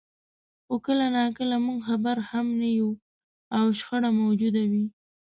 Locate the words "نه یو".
2.59-2.91